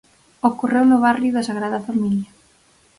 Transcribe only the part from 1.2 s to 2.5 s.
da Sagrada Familia.